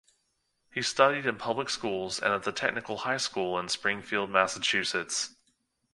[0.73, 5.35] He studied in public schools and at the Technical High School in Springfield, Massachusetts.